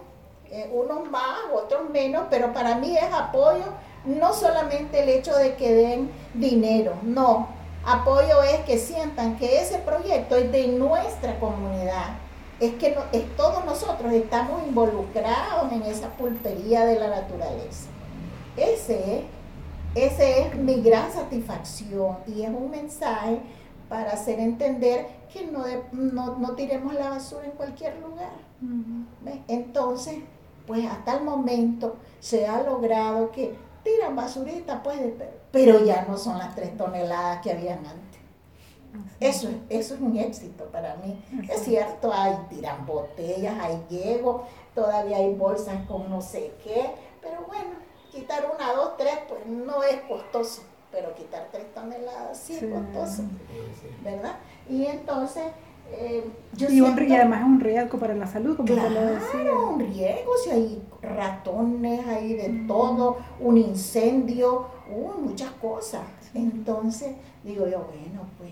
[0.45, 3.63] eh, unos más, otros menos, pero para mí es apoyo
[4.05, 7.47] no solamente el hecho de que den dinero, no,
[7.85, 12.17] Apoyo es que sientan que ese proyecto es de nuestra comunidad,
[12.59, 17.87] es que no, es, todos nosotros estamos involucrados en esa pulpería de la naturaleza.
[18.57, 19.25] Ese
[19.95, 23.39] ese es mi gran satisfacción y es un mensaje
[23.87, 28.29] para hacer entender que no, no, tiremos la basura en cualquier lugar.
[29.47, 30.19] Entonces,
[30.67, 34.99] pues hasta el momento se ha logrado que tiran basurita, pues,
[35.51, 38.19] pero ya no son las tres toneladas que habían antes.
[39.19, 41.21] Eso, eso es un éxito para mí.
[41.49, 47.43] Es cierto, hay tiran botellas, hay llego, todavía hay bolsas con no sé qué, pero
[47.47, 47.71] bueno,
[48.11, 53.23] quitar una, dos, tres, pues no es costoso, pero quitar tres toneladas sí, es costoso,
[54.03, 54.37] ¿verdad?
[54.69, 55.45] Y entonces...
[55.91, 56.23] Eh,
[56.54, 59.54] yo y, además es un riesgo para la salud, como claro, lo decía.
[59.54, 66.04] un riesgo, si hay ratones, hay de todo, un incendio, uh, muchas cosas.
[66.34, 68.52] Entonces, digo yo, bueno, pues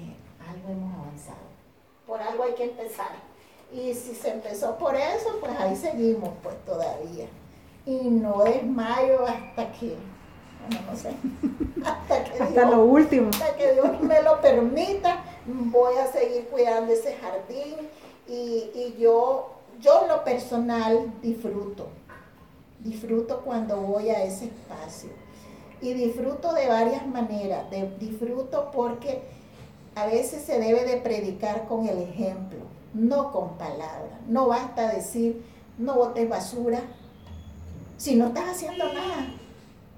[0.50, 1.38] algo hemos avanzado.
[2.06, 3.10] Por algo hay que empezar.
[3.72, 7.28] Y si se empezó por eso, pues ahí seguimos, pues todavía
[7.88, 9.96] y no desmayo hasta que,
[10.68, 11.10] bueno, no sé,
[11.86, 13.30] hasta que hasta lo último.
[13.30, 17.76] Hasta que Dios me lo permita, voy a seguir cuidando ese jardín
[18.28, 21.88] y, y yo, yo en lo personal disfruto,
[22.80, 25.10] disfruto cuando voy a ese espacio.
[25.80, 29.22] Y disfruto de varias maneras, de, disfruto porque
[29.94, 32.60] a veces se debe de predicar con el ejemplo,
[32.94, 35.44] no con palabras, no basta decir
[35.78, 36.82] no botes basura,
[37.98, 39.28] si no estás haciendo nada?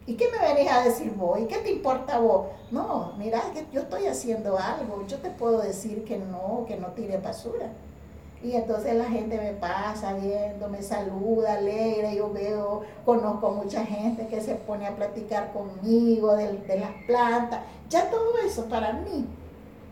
[0.09, 1.39] ¿Y qué me venís a decir vos?
[1.39, 2.47] ¿Y qué te importa vos?
[2.71, 5.05] No, mira, que yo estoy haciendo algo.
[5.07, 7.69] Yo te puedo decir que no, que no tire basura.
[8.41, 14.25] Y entonces la gente me pasa viendo, me saluda, alegre, yo veo, conozco mucha gente
[14.25, 17.59] que se pone a platicar conmigo de, las plantas.
[17.87, 19.27] Ya todo eso para mí,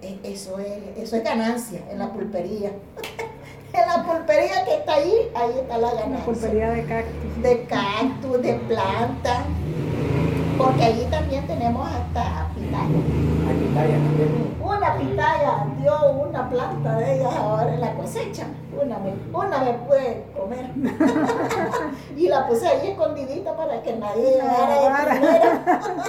[0.02, 2.72] eh, eso es, eso es ganancia en la pulpería.
[3.74, 6.18] en la pulpería que está ahí, ahí está la ganancia.
[6.18, 7.44] La pulpería de cactus.
[7.44, 9.46] De cactus, de planta.
[10.58, 13.98] Porque allí también tenemos hasta pitaya.
[14.62, 18.48] Una pitaya dio una planta de ellas ahora en la cosecha.
[18.82, 20.72] Una me, una me pude comer.
[22.18, 25.62] y la puse ahí escondidita para que nadie llegara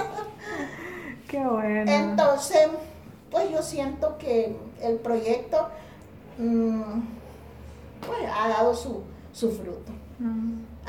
[1.27, 1.91] Qué bueno.
[1.91, 2.67] Entonces,
[3.29, 5.67] pues yo siento que el proyecto
[6.37, 6.81] mm,
[8.05, 9.91] pues ha dado su, fruto.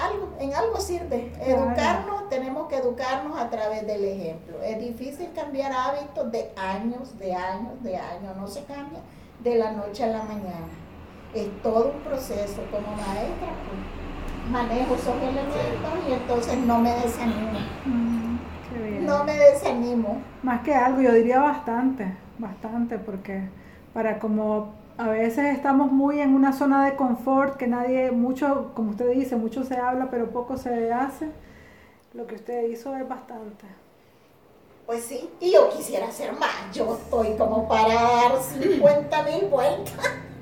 [0.01, 1.33] Algo, en algo sirve.
[1.41, 4.63] Educarnos, tenemos que educarnos a través del ejemplo.
[4.63, 8.37] Es difícil cambiar hábitos de años, de años, de años.
[8.37, 9.01] No se cambia
[9.43, 10.69] de la noche a la mañana.
[11.35, 12.63] Es todo un proceso.
[12.71, 17.59] Como maestra, pues, manejo esos elementos y entonces no me desanimo.
[19.01, 20.23] no me desanimo.
[20.43, 23.49] Más que algo, yo diría bastante, bastante, porque
[23.93, 28.91] para como a veces estamos muy en una zona de confort que nadie, mucho, como
[28.91, 31.31] usted dice, mucho se habla, pero poco se hace.
[32.13, 33.65] Lo que usted hizo es bastante.
[34.85, 36.51] Pues sí, y yo quisiera hacer más.
[36.75, 39.95] Yo estoy como para dar 50 mil vueltas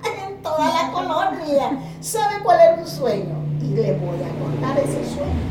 [0.27, 1.79] en toda la colonia.
[2.01, 3.37] ¿Sabe cuál era un sueño?
[3.63, 5.49] Y le voy a contar ese sueño.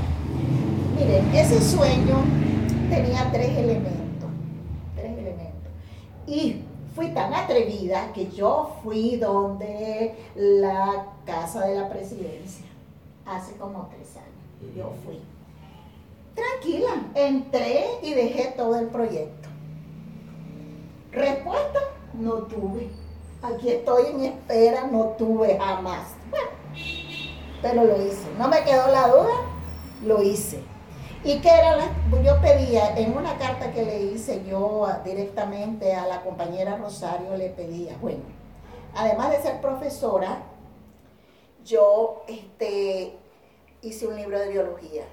[0.97, 2.17] Miren, ese sueño
[2.89, 4.29] tenía tres elementos.
[4.97, 5.71] Tres elementos.
[6.25, 6.66] Y
[6.97, 12.65] fui tan atrevida que yo fui donde la casa de la presidencia
[13.23, 14.75] hace como tres años.
[14.75, 15.21] Yo fui.
[16.33, 19.47] Tranquila, entré y dejé todo el proyecto.
[21.11, 21.79] Respuesta,
[22.15, 22.89] no tuve.
[23.43, 26.15] Aquí estoy en espera, no tuve jamás.
[26.31, 26.49] Bueno,
[27.61, 28.25] pero lo hice.
[28.39, 29.35] No me quedó la duda,
[30.03, 30.63] lo hice.
[31.27, 31.91] ¿Y qué era la,
[32.23, 37.49] yo pedía, en una carta que le hice yo directamente a la compañera Rosario, le
[37.49, 38.21] pedía, bueno,
[38.95, 40.43] además de ser profesora,
[41.65, 43.17] yo este,
[43.81, 45.03] hice un libro de biología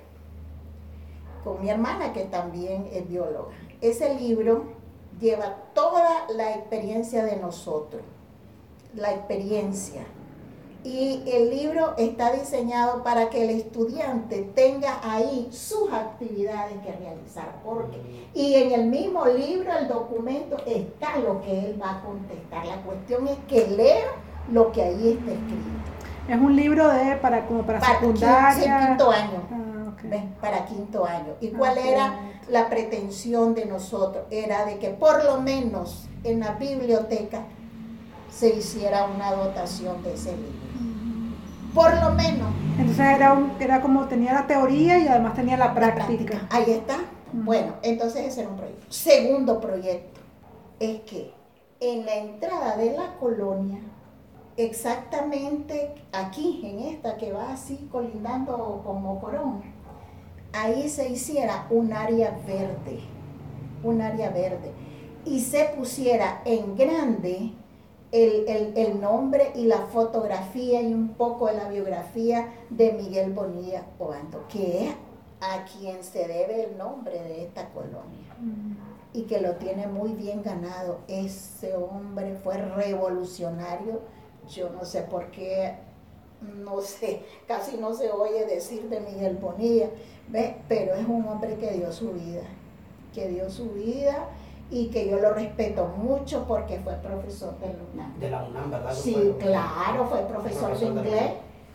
[1.42, 3.52] con mi hermana, que también es bióloga.
[3.80, 4.66] Ese libro
[5.18, 8.02] lleva toda la experiencia de nosotros,
[8.94, 10.02] la experiencia
[10.84, 17.56] y el libro está diseñado para que el estudiante tenga ahí sus actividades que realizar.
[17.64, 22.66] Porque, y en el mismo libro, el documento, está lo que él va a contestar.
[22.66, 24.04] La cuestión es que lea
[24.52, 26.28] lo que ahí está escrito.
[26.28, 28.88] Es un libro de para como para, secundaria.
[28.88, 29.42] quinto año.
[29.50, 31.32] Ah, para quinto año.
[31.40, 32.14] ¿Y cuál era
[32.50, 34.24] la pretensión de nosotros?
[34.30, 37.40] Era de que por lo menos en la biblioteca
[38.30, 40.73] se hiciera una dotación de ese libro
[41.74, 42.48] por lo menos.
[42.78, 46.46] Entonces era, era como tenía la teoría y además tenía la práctica.
[46.50, 46.96] Ahí está.
[47.32, 48.86] Bueno, entonces ese era un proyecto.
[48.88, 50.20] Segundo proyecto
[50.78, 51.32] es que
[51.80, 53.80] en la entrada de la colonia
[54.56, 59.62] exactamente aquí, en esta que va así colindando con Mocorón,
[60.52, 63.00] ahí se hiciera un área verde,
[63.82, 64.72] un área verde,
[65.24, 67.52] y se pusiera en grande
[68.14, 74.46] el, nombre y la fotografía y un poco de la biografía de Miguel Bonilla Obando,
[74.48, 74.94] que es
[75.40, 78.36] a quien se debe el nombre de esta colonia.
[79.12, 81.00] Y que lo tiene muy bien ganado.
[81.08, 84.00] Ese hombre fue revolucionario,
[84.48, 85.74] yo no sé por qué,
[86.40, 89.88] no sé, casi no se oye decir de Miguel Bonilla,
[90.68, 92.42] pero es un hombre que dio su vida,
[93.12, 94.28] que dio su vida
[94.70, 98.18] y que yo lo respeto mucho porque fue profesor de la UNAM.
[98.18, 98.94] De la UNAM, ¿verdad?
[98.94, 101.32] Sí, claro, fue profesor, de inglés,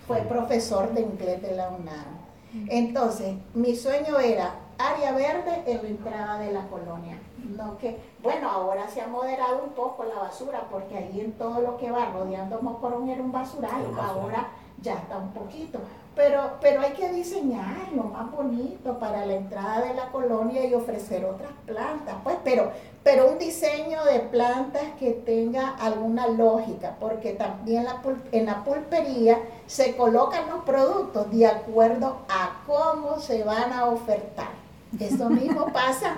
[0.07, 2.19] fue profesor de inglés de la UNAM.
[2.67, 7.19] Entonces, mi sueño era área verde en la entrada de la colonia.
[7.55, 11.61] No que, bueno, ahora se ha moderado un poco la basura porque ahí en todo
[11.61, 14.49] lo que va rodeando Mocorón era un basural, ahora
[14.81, 15.79] ya está un poquito.
[16.19, 21.23] Pero, pero hay que diseñarlo más bonito para la entrada de la colonia y ofrecer
[21.23, 22.73] otras plantas, pues, pero,
[23.05, 28.01] pero un diseño de plantas que tenga alguna lógica, porque también la
[28.33, 34.68] en la pulpería se colocan los productos de acuerdo a cómo se van a ofertar.
[34.97, 36.15] Eso mismo pasa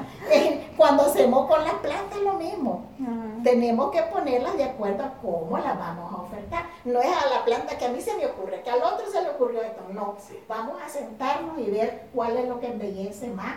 [0.78, 2.86] cuando hacemos con las plantas, lo mismo.
[3.44, 6.66] Tenemos que ponerlas de acuerdo a cómo las vamos a ofertar.
[6.86, 9.22] No es a la planta que a mí se me ocurre, que al otro se
[9.22, 9.82] le ocurrió esto.
[9.92, 10.16] No,
[10.48, 13.56] vamos a sentarnos y ver cuál es lo que embellece más,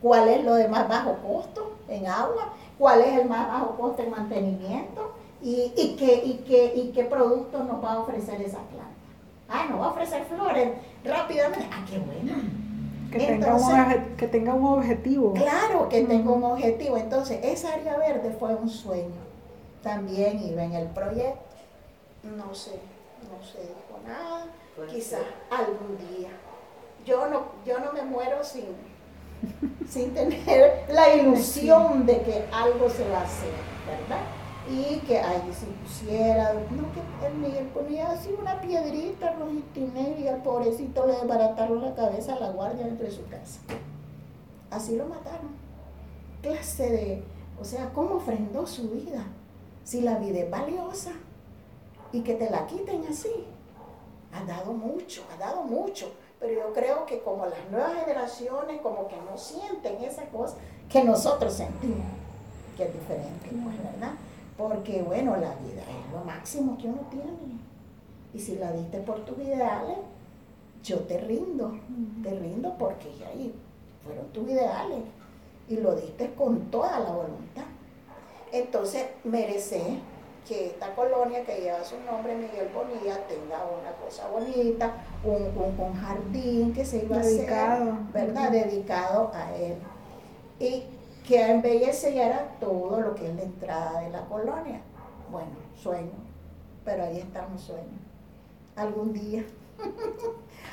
[0.00, 4.02] cuál es lo de más bajo costo en agua, cuál es el más bajo costo
[4.02, 8.60] en mantenimiento y, y, qué, y, qué, y qué producto nos va a ofrecer esa
[8.60, 8.84] planta.
[9.48, 10.70] Ah, nos va a ofrecer flores
[11.04, 11.68] rápidamente.
[11.70, 12.63] Ah, qué bueno
[13.18, 15.32] que, tenga un, que tenga un objetivo.
[15.34, 16.96] Claro, que tenga un objetivo.
[16.96, 19.22] Entonces, esa área verde fue un sueño.
[19.82, 21.40] También iba en el proyecto.
[22.22, 22.78] No sé,
[23.30, 24.46] no se dijo nada.
[24.90, 26.30] Quizás algún día.
[27.04, 28.64] Yo no, yo no me muero sin,
[29.88, 33.52] sin tener la ilusión de que algo se va a hacer,
[33.86, 34.24] ¿verdad?
[34.68, 40.26] Y que ahí se pusiera, no que el Miguel ponía así una piedrita rojita y
[40.26, 43.60] al pobrecito le desbarataron la cabeza a la guardia dentro de su casa.
[44.70, 45.50] Así lo mataron.
[46.40, 47.22] Clase de,
[47.60, 49.24] o sea, ¿cómo ofrendó su vida?
[49.84, 51.12] Si la vida es valiosa
[52.12, 53.46] y que te la quiten así.
[54.32, 56.10] Ha dado mucho, ha dado mucho.
[56.40, 60.56] Pero yo creo que como las nuevas generaciones como que no sienten esa cosa
[60.88, 62.06] que nosotros sentimos,
[62.76, 64.12] que es diferente, pues, ¿verdad?
[64.56, 67.30] Porque bueno, la vida es lo máximo que uno tiene.
[68.32, 69.98] Y si la diste por tus ideales,
[70.82, 71.78] yo te rindo,
[72.22, 73.54] te rindo porque ahí
[74.04, 75.00] fueron tus ideales
[75.68, 77.64] y lo diste con toda la voluntad.
[78.52, 80.00] Entonces merece
[80.46, 86.72] que esta colonia que lleva su nombre, Miguel Bonilla, tenga una cosa bonita, un, jardín
[86.74, 87.48] que se iba a hacer,
[88.12, 88.50] ¿verdad?
[88.50, 89.76] Dedicado a él.
[90.60, 90.84] Y
[91.26, 94.80] que embellecerá todo lo que es la entrada de la colonia.
[95.30, 96.12] Bueno, sueño,
[96.84, 98.00] pero ahí estamos sueños.
[98.76, 99.44] Algún día.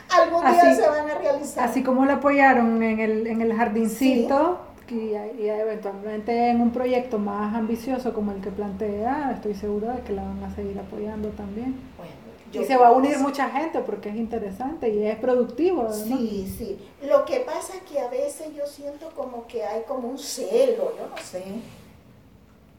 [0.09, 1.69] Algún día se van a realizar.
[1.69, 4.59] Así como lo apoyaron en el, en el jardincito,
[4.91, 5.13] y,
[5.47, 10.23] eventualmente en un proyecto más ambicioso como el que plantea, estoy segura de que la
[10.23, 11.75] van a seguir apoyando también.
[11.97, 12.13] Bueno,
[12.51, 15.91] y se va a unir mucha gente porque es interesante y es productivo.
[15.91, 16.89] Sí, sí.
[17.03, 20.93] Lo que pasa es que a veces yo siento como que hay como un celo,
[20.97, 21.43] yo no sé.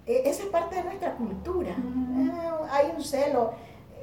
[0.07, 1.75] E, esa es parte de nuestra cultura.
[1.77, 3.53] Ah, hay un celo.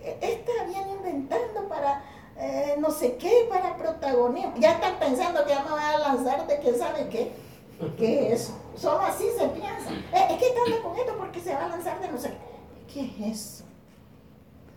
[0.03, 2.03] E, esta viene inventando para
[2.37, 4.53] eh, no sé qué, para protagonismo.
[4.57, 7.31] Ya están pensando que ya me a lanzar de que sabe qué.
[7.97, 8.57] ¿Qué es eso?
[8.75, 9.91] Solo así se piensa.
[9.91, 12.93] Eh, es que está con esto porque se va a lanzar de no sé qué.
[12.93, 13.68] ¿Qué es eso?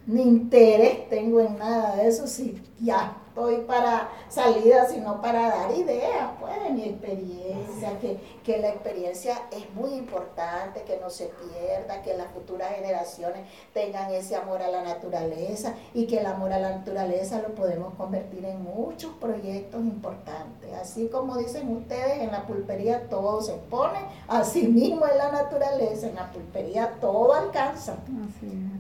[0.06, 5.74] Ni interés tengo en nada de eso, si ya estoy para salida, sino para dar
[5.74, 11.30] ideas, pues, de mi experiencia, que, que la experiencia es muy importante, que no se
[11.30, 16.52] pierda, que las futuras generaciones tengan ese amor a la naturaleza y que el amor
[16.52, 20.70] a la naturaleza lo podemos convertir en muchos proyectos importantes.
[20.74, 23.98] Así como dicen ustedes, en la pulpería todo se pone,
[24.28, 27.96] así mismo en la naturaleza, en la pulpería todo alcanza,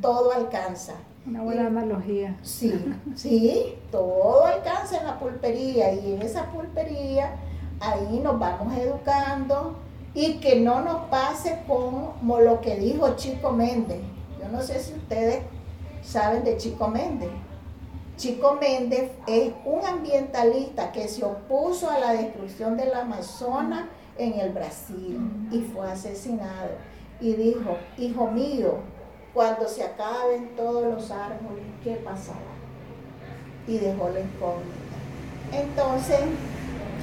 [0.02, 0.92] todo alcanza.
[1.24, 2.36] Una buena analogía.
[2.42, 2.74] Sí,
[3.14, 7.36] sí, todo alcanza en la pulpería y en esa pulpería
[7.80, 9.76] ahí nos vamos educando
[10.14, 14.00] y que no nos pase como lo que dijo Chico Méndez.
[14.40, 15.42] Yo no sé si ustedes
[16.02, 17.30] saben de Chico Méndez.
[18.16, 23.84] Chico Méndez es un ambientalista que se opuso a la destrucción del Amazonas
[24.18, 25.20] en el Brasil
[25.50, 26.70] y fue asesinado.
[27.20, 28.80] Y dijo, hijo mío,
[29.34, 32.38] Cuando se acaben todos los árboles, ¿qué pasará?
[33.66, 34.92] Y dejó la incógnita.
[35.52, 36.20] Entonces,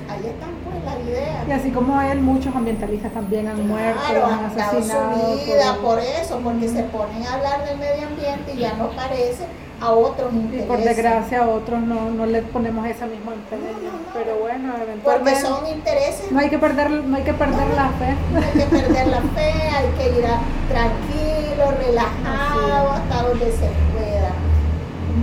[0.09, 1.47] ahí están pues las ideas.
[1.47, 5.37] Y así como él, muchos ambientalistas también han muerto, Claro, han asesinado.
[5.39, 8.73] su vida por- por eso, porque se ponen a hablar del medio ambiente y ya
[8.73, 9.45] no parece
[9.81, 10.67] a otros Y intereses.
[10.67, 13.63] por desgracia a otros no, no le ponemos esa misma empeño.
[13.63, 14.13] No, no, no.
[14.13, 17.89] Pero bueno, Porque eventualmente son intereses no hay que perder, no hay que perder la
[17.89, 18.15] fe.
[18.33, 23.67] No hay que perder la fe, hay que ir a- tranquilo, relajado, hasta donde se
[23.93, 24.31] pueda.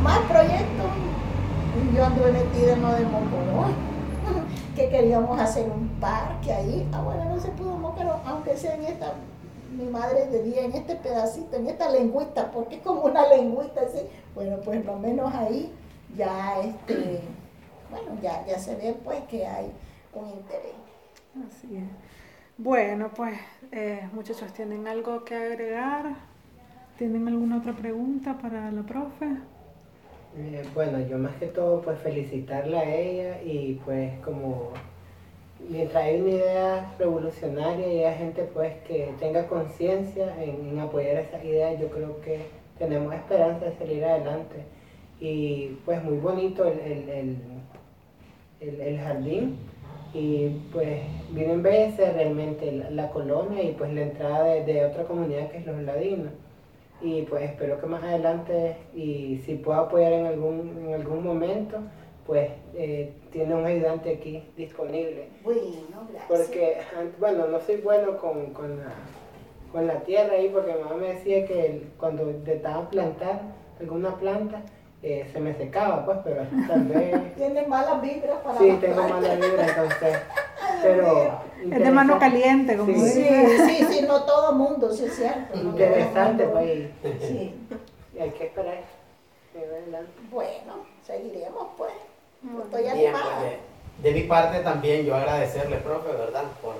[0.02, 0.86] Más proyectos.
[1.94, 3.66] Yo anduve metida en lo de Mocoró,
[4.76, 6.88] que queríamos hacer un parque ahí.
[6.92, 9.12] Ah, bueno, no se pudo, pero aunque sea en esta,
[9.70, 13.82] mi madre de día, en este pedacito, en esta lengüita, porque es como una lengüita
[13.82, 14.00] así.
[14.34, 15.72] Bueno, pues lo menos ahí
[16.16, 17.20] ya, este,
[17.90, 19.70] bueno, ya, ya se ve pues que hay
[20.14, 20.74] un interés.
[21.46, 21.84] Así es.
[22.58, 23.38] Bueno, pues
[23.72, 26.14] eh, muchachos, ¿tienen algo que agregar?
[26.96, 29.26] ¿Tienen alguna otra pregunta para la profe?
[30.38, 34.70] Eh, bueno, yo más que todo pues felicitarla a ella y pues como
[35.68, 41.44] mientras hay una idea revolucionaria y hay gente pues que tenga conciencia en, apoyar esas
[41.44, 42.40] ideas, yo creo que
[42.78, 44.56] tenemos esperanza de salir adelante.
[45.20, 47.36] Y pues muy bonito el, el,
[48.60, 49.56] el, el- jardín
[50.14, 51.00] y pues
[51.30, 55.50] vino a embellecer realmente la, la colonia y pues la entrada de, de otra comunidad
[55.50, 56.32] que es los ladinos
[57.02, 61.78] y pues espero que más adelante y si puedo apoyar en algún en algún momento
[62.26, 65.60] pues eh, tiene un ayudante aquí disponible Bueno,
[66.10, 66.24] gracias.
[66.28, 66.78] porque
[67.20, 68.92] bueno no soy bueno con, con la
[69.72, 73.40] con la tierra ahí porque mi mamá me decía que el- cuando intentaba plantar
[73.80, 74.62] alguna planta
[75.02, 79.10] eh, se me secaba pues pero tal vez Tiene malas vibras para sí tengo plantas.
[79.22, 80.18] mala vibra entonces
[80.82, 83.00] pero Es de mano caliente, como Sí.
[83.10, 83.66] Sí, dice.
[83.66, 85.58] sí, sí, no todo mundo, sí es cierto.
[85.58, 87.54] interesante pues y- Sí.
[88.14, 88.78] y hay que esperar.
[90.30, 91.92] Bueno, seguiremos pues.
[92.64, 93.24] Estoy Bien, pues
[94.02, 96.44] de, de mi parte también yo agradecerle, profe, ¿verdad?
[96.62, 96.74] Por,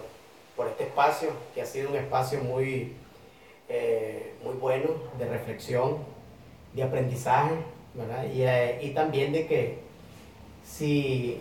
[0.55, 2.95] por este espacio, que ha sido un espacio muy,
[3.69, 5.99] eh, muy bueno de reflexión,
[6.73, 7.55] de aprendizaje,
[7.95, 8.25] ¿verdad?
[8.33, 9.79] Y, eh, y también de que
[10.65, 11.41] si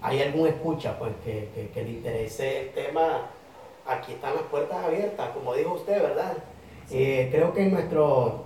[0.00, 3.30] hay algún escucha, pues que, que- que le interese el tema,
[3.86, 6.34] aquí están las puertas abiertas, como dijo usted, ¿verdad?
[6.90, 8.44] Eh, creo que en nuestro,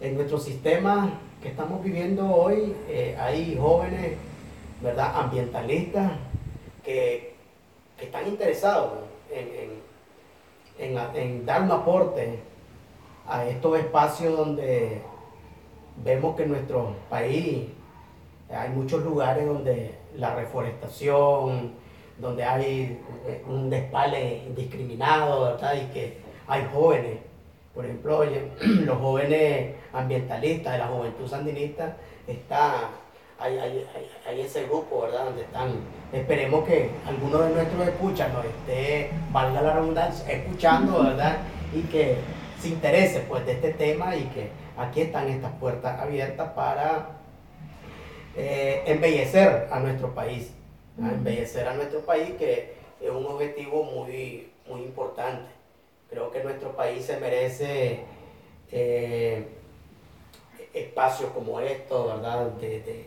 [0.00, 4.12] en nuestro sistema que estamos viviendo hoy eh, hay jóvenes,
[4.82, 5.12] ¿verdad?
[5.16, 6.12] Ambientalistas
[6.84, 7.34] que,
[7.98, 8.92] que están interesados
[9.30, 12.38] en, en- en- en dar un aporte
[13.26, 15.00] a estos espacios donde
[16.04, 17.66] vemos que en nuestro país
[18.50, 21.72] hay muchos lugares donde la reforestación,
[22.18, 22.98] donde hay
[23.46, 25.74] un despale indiscriminado, ¿verdad?
[25.74, 26.16] Y que
[26.48, 27.18] hay jóvenes,
[27.74, 28.50] por ejemplo, oye,
[28.84, 31.96] los jóvenes ambientalistas de la juventud sandinista,
[32.26, 32.90] está,
[33.38, 33.86] hay, hay-
[34.26, 35.24] hay- ese grupo, ¿verdad?
[35.26, 35.72] Donde están,
[36.12, 41.38] esperemos que alguno de nuestros escuchas nos esté, valga la redundancia, escuchando, ¿verdad?
[41.74, 42.16] Y que
[42.60, 47.08] se interese pues de este tema y que aquí están estas puertas abiertas para
[48.36, 50.50] eh, embellecer a nuestro país,
[51.02, 51.10] ¿ah?
[51.12, 55.48] embellecer a nuestro país que es un objetivo muy, muy importante.
[56.10, 58.00] Creo que nuestro país se merece
[58.72, 59.46] eh,
[60.74, 62.46] espacios como estos, ¿verdad?
[62.54, 63.06] De,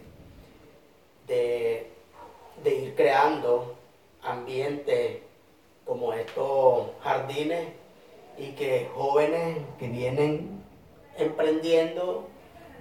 [1.27, 3.75] de, ir creando
[4.21, 5.19] ambientes
[5.85, 7.67] como estos jardines
[8.37, 10.63] y que jóvenes que vienen
[11.17, 12.27] emprendiendo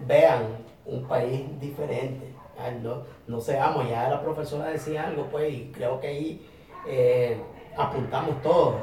[0.07, 2.33] vean un país diferente.
[2.81, 6.49] No, no seamos, ya la profesora decía algo, pues, y creo que ahí
[6.87, 7.37] eh,
[7.77, 8.77] apuntamos todos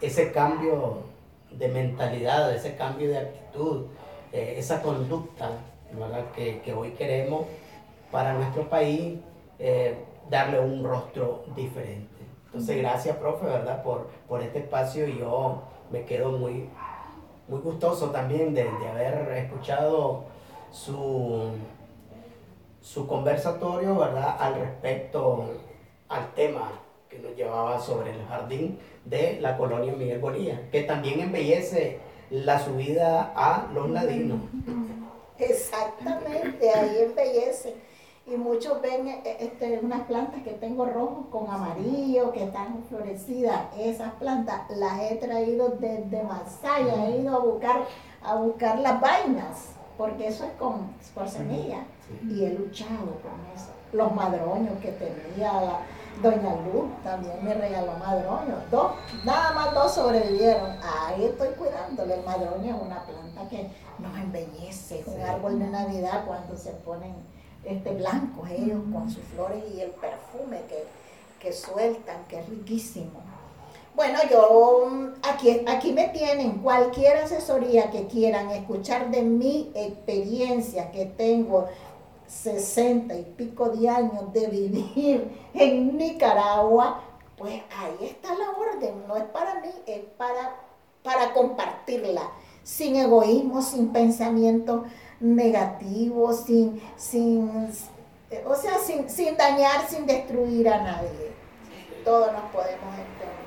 [0.00, 1.02] ese cambio
[1.50, 3.86] de mentalidad, ese cambio de actitud,
[4.32, 5.50] eh, esa conducta
[5.92, 6.30] ¿verdad?
[6.32, 7.46] Que, que hoy queremos
[8.10, 9.18] para nuestro país
[9.58, 12.06] eh, darle un rostro diferente.
[12.46, 13.82] Entonces, gracias, profe, ¿verdad?
[13.82, 16.68] Por, por este espacio y yo me quedo muy,
[17.46, 20.24] muy gustoso también de, de haber escuchado
[20.70, 21.50] su,
[22.80, 24.36] su conversatorio, ¿verdad?
[24.38, 25.44] Al respecto
[26.08, 26.70] al tema
[27.08, 28.78] que nos llevaba sobre el jardín
[29.08, 31.98] de la colonia Miguel Bonilla, que también embellece
[32.30, 34.40] la subida a los ladinos.
[35.38, 37.74] Exactamente, ahí embellece.
[38.26, 43.60] Y muchos ven eh, este, unas plantas que tengo rojos con amarillo, que están florecidas.
[43.78, 47.86] Esas plantas las he traído desde Masaya, he ido a buscar,
[48.22, 51.84] a buscar las vainas, porque eso es con, por semilla.
[52.28, 53.68] Y he luchado con eso.
[53.94, 55.80] Los madroños que tenía, la-
[56.22, 58.56] Doña Luz también me regaló madroño.
[58.70, 58.92] Dos,
[59.24, 60.76] nada más dos sobrevivieron.
[60.82, 62.14] Ahí estoy cuidándole.
[62.14, 66.72] El madroño es una planta que nos embellece, es un árbol de Navidad cuando se
[66.72, 67.14] ponen
[67.64, 70.84] este blancos ellos con sus flores y el perfume que,
[71.40, 73.20] que sueltan, que es riquísimo.
[73.94, 74.88] Bueno, yo
[75.28, 81.66] aquí, aquí me tienen cualquier asesoría que quieran escuchar de mi experiencia que tengo
[82.28, 87.02] sesenta y pico de años de vivir en Nicaragua,
[87.36, 90.56] pues ahí está la orden, no es para mí, es para,
[91.02, 92.22] para compartirla,
[92.62, 94.84] sin egoísmo, sin pensamiento
[95.20, 97.68] negativo, sin, sin,
[98.46, 101.32] o sea, sin, sin dañar, sin destruir a nadie.
[102.04, 103.38] Todos nos podemos entender.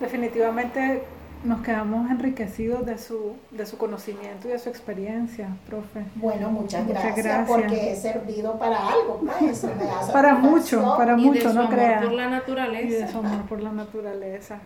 [0.00, 1.04] Definitivamente
[1.44, 6.04] nos quedamos enriquecidos de su, de su conocimiento y de su experiencia, profe.
[6.14, 9.66] Bueno, muchas, gracias, porque he servido para algo, pues,
[10.12, 12.00] Para mucho, para mucho, no crea.
[12.00, 12.86] por la naturaleza.
[12.86, 14.58] Y de su amor por la naturaleza,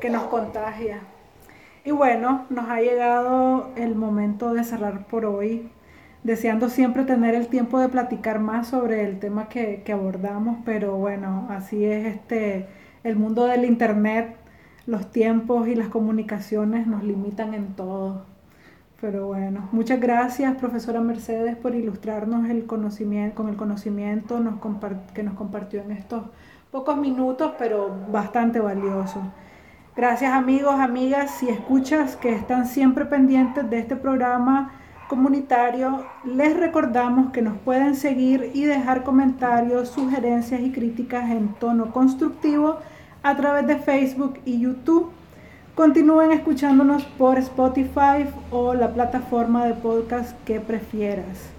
[0.00, 1.00] que nos contagia.
[1.84, 5.70] Y bueno, nos ha llegado el momento de cerrar por hoy,
[6.24, 10.96] deseando siempre tener el tiempo de platicar más sobre el tema que, que abordamos, pero
[10.96, 12.66] bueno, así es este
[13.04, 14.36] el mundo del internet
[14.86, 18.24] los tiempos y las comunicaciones nos limitan en todo.
[19.00, 22.84] Pero bueno, muchas gracias profesora Mercedes por ilustrarnos el con
[23.48, 24.36] el conocimiento
[25.12, 26.22] que nos compartió en estos
[26.70, 29.20] pocos minutos, pero bastante valioso.
[29.94, 34.72] Gracias amigos, amigas, si escuchas que están siempre pendientes de este programa
[35.08, 41.92] comunitario, les recordamos que nos pueden seguir y dejar comentarios, sugerencias y críticas en tono
[41.92, 42.78] constructivo
[43.22, 45.10] a través de Facebook y YouTube.
[45.74, 51.50] Continúen escuchándonos por Spotify o la plataforma de podcast que prefieras.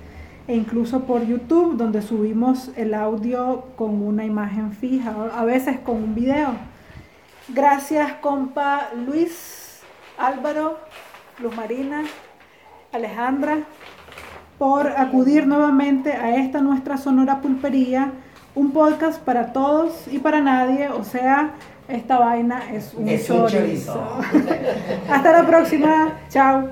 [0.48, 5.98] E incluso por YouTube, donde subimos el audio con una imagen fija, a veces con
[5.98, 6.54] un video.
[7.50, 9.82] Gracias, compa Luis,
[10.18, 10.80] Álvaro,
[11.40, 12.04] Luz Marina,
[12.92, 13.60] Alejandra,
[14.58, 18.14] por acudir nuevamente a esta nuestra sonora pulpería
[18.58, 21.52] un podcast para todos y para nadie, o sea,
[21.88, 24.20] esta vaina es un, es un chorizo.
[25.10, 26.68] Hasta la próxima, chao.